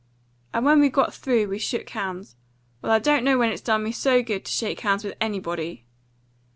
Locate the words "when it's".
3.37-3.61